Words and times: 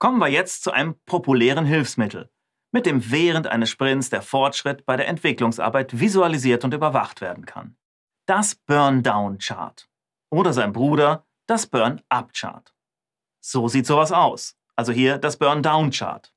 Kommen 0.00 0.18
wir 0.18 0.28
jetzt 0.28 0.64
zu 0.64 0.72
einem 0.72 0.98
populären 1.04 1.66
Hilfsmittel, 1.66 2.30
mit 2.72 2.86
dem 2.86 3.10
während 3.10 3.46
eines 3.46 3.68
Sprints 3.68 4.08
der 4.08 4.22
Fortschritt 4.22 4.86
bei 4.86 4.96
der 4.96 5.06
Entwicklungsarbeit 5.08 6.00
visualisiert 6.00 6.64
und 6.64 6.72
überwacht 6.72 7.20
werden 7.20 7.44
kann. 7.44 7.76
Das 8.24 8.54
Burn-Down-Chart. 8.54 9.90
Oder 10.30 10.54
sein 10.54 10.72
Bruder, 10.72 11.26
das 11.46 11.66
Burn-Up-Chart. 11.66 12.74
So 13.40 13.68
sieht 13.68 13.84
sowas 13.84 14.10
aus. 14.10 14.56
Also 14.74 14.90
hier 14.90 15.18
das 15.18 15.36
Burn-Down-Chart. 15.36 16.32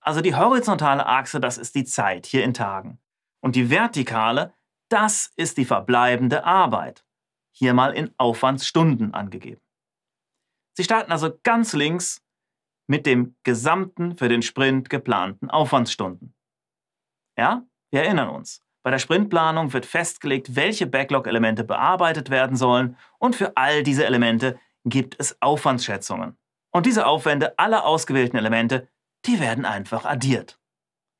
Also 0.00 0.20
die 0.20 0.36
horizontale 0.36 1.04
Achse, 1.04 1.40
das 1.40 1.58
ist 1.58 1.74
die 1.74 1.84
Zeit 1.84 2.26
hier 2.26 2.44
in 2.44 2.54
Tagen. 2.54 3.00
Und 3.40 3.56
die 3.56 3.70
vertikale, 3.70 4.54
das 4.88 5.32
ist 5.34 5.58
die 5.58 5.64
verbleibende 5.64 6.44
Arbeit. 6.44 7.04
Hier 7.50 7.74
mal 7.74 7.92
in 7.92 8.14
Aufwandsstunden 8.18 9.14
angegeben. 9.14 9.60
Sie 10.74 10.84
starten 10.84 11.10
also 11.10 11.36
ganz 11.42 11.72
links 11.72 12.22
mit 12.92 13.06
dem 13.06 13.34
gesamten 13.42 14.18
für 14.18 14.28
den 14.28 14.42
Sprint 14.42 14.90
geplanten 14.90 15.48
Aufwandsstunden. 15.48 16.34
Ja, 17.38 17.66
wir 17.90 18.02
erinnern 18.02 18.28
uns. 18.28 18.62
Bei 18.82 18.90
der 18.90 18.98
Sprintplanung 18.98 19.72
wird 19.72 19.86
festgelegt, 19.86 20.56
welche 20.56 20.86
Backlog-Elemente 20.86 21.64
bearbeitet 21.64 22.28
werden 22.28 22.54
sollen 22.54 22.98
und 23.18 23.34
für 23.34 23.56
all 23.56 23.82
diese 23.82 24.04
Elemente 24.04 24.60
gibt 24.84 25.18
es 25.18 25.40
Aufwandsschätzungen. 25.40 26.36
Und 26.70 26.84
diese 26.84 27.06
Aufwände 27.06 27.58
aller 27.58 27.86
ausgewählten 27.86 28.36
Elemente, 28.36 28.90
die 29.24 29.40
werden 29.40 29.64
einfach 29.64 30.04
addiert. 30.04 30.60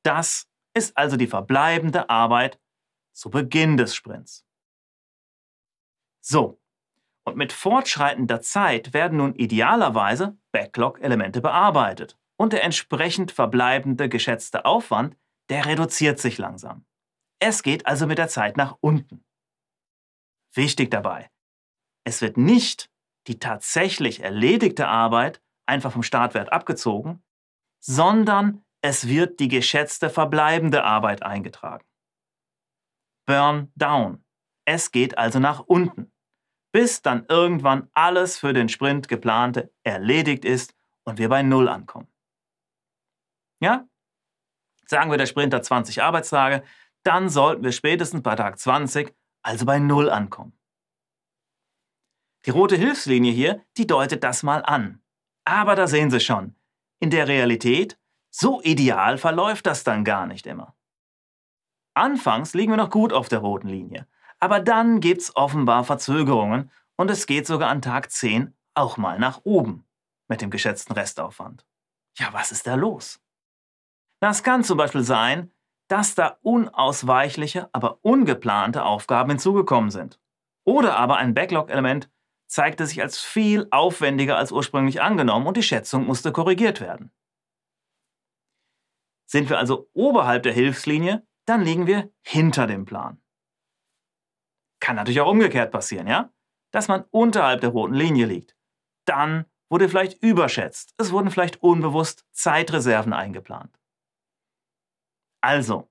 Das 0.02 0.50
ist 0.74 0.94
also 0.98 1.16
die 1.16 1.26
verbleibende 1.26 2.10
Arbeit 2.10 2.60
zu 3.12 3.30
Beginn 3.30 3.78
des 3.78 3.94
Sprints. 3.94 4.44
So, 6.20 6.60
und 7.24 7.38
mit 7.38 7.50
fortschreitender 7.50 8.42
Zeit 8.42 8.92
werden 8.92 9.16
nun 9.16 9.34
idealerweise 9.36 10.36
Backlog-Elemente 10.52 11.40
bearbeitet 11.40 12.18
und 12.36 12.52
der 12.52 12.62
entsprechend 12.64 13.32
verbleibende 13.32 14.08
geschätzte 14.08 14.64
Aufwand, 14.64 15.16
der 15.48 15.66
reduziert 15.66 16.18
sich 16.18 16.38
langsam. 16.38 16.84
Es 17.40 17.62
geht 17.62 17.86
also 17.86 18.06
mit 18.06 18.18
der 18.18 18.28
Zeit 18.28 18.56
nach 18.56 18.76
unten. 18.80 19.24
Wichtig 20.54 20.90
dabei, 20.90 21.30
es 22.04 22.20
wird 22.20 22.36
nicht 22.36 22.90
die 23.26 23.38
tatsächlich 23.38 24.20
erledigte 24.20 24.88
Arbeit 24.88 25.40
einfach 25.66 25.92
vom 25.92 26.02
Startwert 26.02 26.52
abgezogen, 26.52 27.22
sondern 27.80 28.64
es 28.82 29.06
wird 29.06 29.40
die 29.40 29.48
geschätzte 29.48 30.10
verbleibende 30.10 30.84
Arbeit 30.84 31.22
eingetragen. 31.22 31.86
Burn 33.26 33.72
down. 33.76 34.24
Es 34.64 34.90
geht 34.90 35.18
also 35.18 35.38
nach 35.38 35.60
unten 35.60 36.11
bis 36.72 37.02
dann 37.02 37.26
irgendwann 37.28 37.88
alles 37.92 38.38
für 38.38 38.52
den 38.52 38.68
Sprint 38.68 39.08
geplante 39.08 39.72
erledigt 39.82 40.44
ist 40.44 40.74
und 41.04 41.18
wir 41.18 41.28
bei 41.28 41.42
Null 41.42 41.68
ankommen. 41.68 42.08
Ja? 43.60 43.86
Sagen 44.86 45.10
wir, 45.10 45.18
der 45.18 45.26
Sprint 45.26 45.54
hat 45.54 45.64
20 45.64 46.02
Arbeitstage, 46.02 46.64
dann 47.04 47.28
sollten 47.28 47.62
wir 47.62 47.72
spätestens 47.72 48.22
bei 48.22 48.34
Tag 48.34 48.58
20, 48.58 49.14
also 49.42 49.66
bei 49.66 49.78
Null 49.78 50.10
ankommen. 50.10 50.58
Die 52.44 52.50
rote 52.50 52.76
Hilfslinie 52.76 53.32
hier, 53.32 53.64
die 53.76 53.86
deutet 53.86 54.24
das 54.24 54.42
mal 54.42 54.64
an. 54.64 55.00
Aber 55.44 55.74
da 55.76 55.86
sehen 55.86 56.10
Sie 56.10 56.20
schon, 56.20 56.56
in 56.98 57.10
der 57.10 57.28
Realität, 57.28 57.98
so 58.30 58.62
ideal 58.62 59.18
verläuft 59.18 59.66
das 59.66 59.84
dann 59.84 60.04
gar 60.04 60.26
nicht 60.26 60.46
immer. 60.46 60.74
Anfangs 61.94 62.54
liegen 62.54 62.72
wir 62.72 62.76
noch 62.76 62.90
gut 62.90 63.12
auf 63.12 63.28
der 63.28 63.40
roten 63.40 63.68
Linie, 63.68 64.06
aber 64.42 64.58
dann 64.58 64.98
gibt's 64.98 65.36
offenbar 65.36 65.84
Verzögerungen 65.84 66.72
und 66.96 67.12
es 67.12 67.26
geht 67.26 67.46
sogar 67.46 67.70
an 67.70 67.80
Tag 67.80 68.10
10 68.10 68.52
auch 68.74 68.96
mal 68.96 69.20
nach 69.20 69.42
oben 69.44 69.86
mit 70.26 70.40
dem 70.40 70.50
geschätzten 70.50 70.94
Restaufwand. 70.94 71.64
Ja, 72.18 72.32
was 72.32 72.50
ist 72.50 72.66
da 72.66 72.74
los? 72.74 73.20
Das 74.20 74.42
kann 74.42 74.64
zum 74.64 74.78
Beispiel 74.78 75.04
sein, 75.04 75.52
dass 75.86 76.16
da 76.16 76.38
unausweichliche, 76.42 77.68
aber 77.72 78.00
ungeplante 78.02 78.84
Aufgaben 78.84 79.30
hinzugekommen 79.30 79.92
sind. 79.92 80.18
Oder 80.64 80.96
aber 80.96 81.18
ein 81.18 81.34
Backlog-Element 81.34 82.10
zeigte 82.48 82.84
sich 82.86 83.00
als 83.00 83.20
viel 83.20 83.68
aufwendiger 83.70 84.38
als 84.38 84.50
ursprünglich 84.50 85.00
angenommen 85.00 85.46
und 85.46 85.56
die 85.56 85.62
Schätzung 85.62 86.04
musste 86.04 86.32
korrigiert 86.32 86.80
werden. 86.80 87.12
Sind 89.26 89.50
wir 89.50 89.58
also 89.58 89.88
oberhalb 89.92 90.42
der 90.42 90.52
Hilfslinie, 90.52 91.24
dann 91.44 91.62
liegen 91.62 91.86
wir 91.86 92.12
hinter 92.22 92.66
dem 92.66 92.84
Plan. 92.86 93.21
Kann 94.82 94.96
natürlich 94.96 95.20
auch 95.20 95.30
umgekehrt 95.30 95.70
passieren, 95.70 96.08
ja? 96.08 96.32
Dass 96.72 96.88
man 96.88 97.04
unterhalb 97.12 97.60
der 97.60 97.70
roten 97.70 97.94
Linie 97.94 98.26
liegt. 98.26 98.56
Dann 99.04 99.46
wurde 99.70 99.88
vielleicht 99.88 100.20
überschätzt. 100.20 100.92
Es 100.98 101.12
wurden 101.12 101.30
vielleicht 101.30 101.62
unbewusst 101.62 102.26
Zeitreserven 102.32 103.12
eingeplant. 103.12 103.78
Also, 105.40 105.88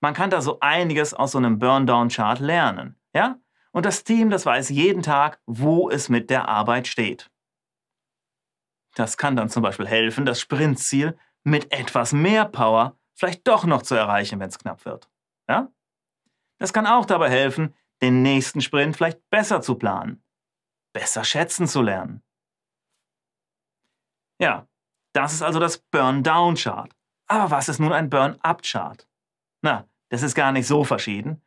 man 0.00 0.14
kann 0.14 0.30
da 0.30 0.40
so 0.40 0.58
einiges 0.58 1.14
aus 1.14 1.30
so 1.30 1.38
einem 1.38 1.60
Burndown-Chart 1.60 2.40
lernen, 2.40 3.00
ja? 3.14 3.38
Und 3.70 3.86
das 3.86 4.02
Team, 4.02 4.30
das 4.30 4.44
weiß 4.44 4.70
jeden 4.70 5.02
Tag, 5.02 5.40
wo 5.46 5.88
es 5.88 6.08
mit 6.08 6.28
der 6.28 6.48
Arbeit 6.48 6.88
steht. 6.88 7.30
Das 8.96 9.16
kann 9.16 9.36
dann 9.36 9.48
zum 9.48 9.62
Beispiel 9.62 9.86
helfen, 9.86 10.26
das 10.26 10.40
Sprintziel 10.40 11.16
mit 11.44 11.72
etwas 11.72 12.12
mehr 12.12 12.46
Power 12.46 12.98
vielleicht 13.14 13.46
doch 13.46 13.64
noch 13.64 13.82
zu 13.82 13.94
erreichen, 13.94 14.40
wenn 14.40 14.48
es 14.48 14.58
knapp 14.58 14.84
wird. 14.84 15.08
Ja? 15.48 15.70
Das 16.58 16.72
kann 16.72 16.88
auch 16.88 17.06
dabei 17.06 17.30
helfen, 17.30 17.76
den 18.02 18.22
nächsten 18.22 18.60
Sprint 18.60 18.96
vielleicht 18.96 19.28
besser 19.30 19.60
zu 19.60 19.74
planen, 19.74 20.22
besser 20.92 21.24
schätzen 21.24 21.66
zu 21.66 21.82
lernen. 21.82 22.22
Ja, 24.40 24.68
das 25.12 25.32
ist 25.32 25.42
also 25.42 25.58
das 25.58 25.78
Burn-Down-Chart. 25.78 26.94
Aber 27.26 27.50
was 27.50 27.68
ist 27.68 27.80
nun 27.80 27.92
ein 27.92 28.08
Burn-Up-Chart? 28.08 29.08
Na, 29.62 29.88
das 30.10 30.22
ist 30.22 30.34
gar 30.34 30.52
nicht 30.52 30.66
so 30.66 30.84
verschieden. 30.84 31.42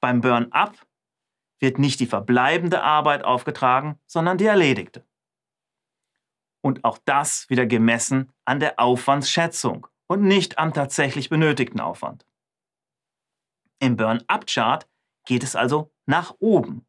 Beim 0.00 0.20
Burn-Up 0.20 0.86
wird 1.60 1.78
nicht 1.78 2.00
die 2.00 2.06
verbleibende 2.06 2.82
Arbeit 2.82 3.24
aufgetragen, 3.24 3.98
sondern 4.06 4.38
die 4.38 4.46
erledigte. 4.46 5.06
Und 6.62 6.84
auch 6.84 6.98
das 7.04 7.48
wieder 7.50 7.66
gemessen 7.66 8.32
an 8.44 8.60
der 8.60 8.78
Aufwandsschätzung 8.78 9.86
und 10.06 10.22
nicht 10.22 10.58
am 10.58 10.72
tatsächlich 10.72 11.28
benötigten 11.28 11.80
Aufwand. 11.80 12.26
Im 13.78 13.96
Burn-Up-Chart 13.96 14.89
geht 15.24 15.42
es 15.42 15.56
also 15.56 15.92
nach 16.06 16.34
oben, 16.38 16.86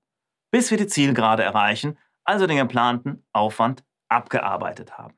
bis 0.52 0.72
wir 0.72 0.78
die 0.78 0.88
Zielgerade 0.88 1.44
erreichen, 1.44 1.98
also 2.24 2.48
den 2.48 2.58
geplanten 2.58 3.24
Aufwand 3.34 3.84
abgearbeitet 4.10 4.98
haben. 4.98 5.18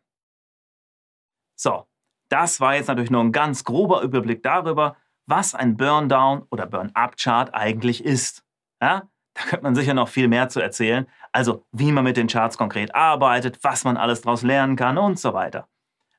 So, 1.55 1.87
das 2.29 2.59
war 2.59 2.75
jetzt 2.75 2.87
natürlich 2.87 3.11
nur 3.11 3.23
ein 3.23 3.31
ganz 3.31 3.63
grober 3.63 4.01
Überblick 4.01 4.43
darüber, 4.43 4.95
was 5.25 5.55
ein 5.55 5.77
Burndown 5.77 6.45
oder 6.49 6.65
Burn-Up-Chart 6.65 7.53
eigentlich 7.53 8.03
ist. 8.03 8.43
Ja, 8.81 9.09
da 9.33 9.43
könnte 9.43 9.63
man 9.63 9.75
sicher 9.75 9.93
noch 9.93 10.09
viel 10.09 10.27
mehr 10.27 10.49
zu 10.49 10.59
erzählen, 10.59 11.07
also 11.31 11.65
wie 11.71 11.91
man 11.91 12.03
mit 12.03 12.17
den 12.17 12.27
Charts 12.27 12.57
konkret 12.57 12.93
arbeitet, 12.93 13.63
was 13.63 13.83
man 13.83 13.97
alles 13.97 14.21
daraus 14.21 14.43
lernen 14.43 14.75
kann 14.75 14.97
und 14.97 15.19
so 15.19 15.33
weiter. 15.33 15.67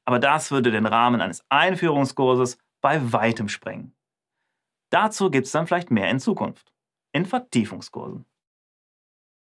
Aber 0.05 0.19
das 0.19 0.51
würde 0.51 0.71
den 0.71 0.87
Rahmen 0.87 1.21
eines 1.21 1.45
Einführungskurses 1.49 2.59
bei 2.81 3.13
weitem 3.13 3.49
sprengen. 3.49 3.97
Dazu 4.91 5.31
gibt 5.31 5.47
es 5.47 5.53
dann 5.53 5.67
vielleicht 5.67 5.91
mehr 5.91 6.11
in 6.11 6.21
Zukunft 6.21 6.74
in 7.15 7.25
Vertiefungskursen. 7.25 8.27